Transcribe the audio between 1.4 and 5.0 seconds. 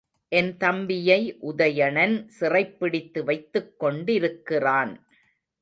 உதயணன் சிறைப்பிடித்து வைத்துக்கொண்டிருக்கிறான்.